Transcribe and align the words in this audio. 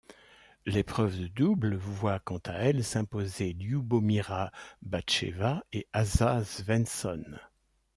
L'épreuve 0.65 1.15
de 1.19 1.27
double 1.27 1.75
voit 1.75 2.17
quant 2.17 2.41
à 2.47 2.53
elle 2.53 2.83
s'imposer 2.83 3.53
Lioubomira 3.53 4.51
Batcheva 4.81 5.63
et 5.73 5.87
Åsa 5.95 6.43
Svensson. 6.43 7.23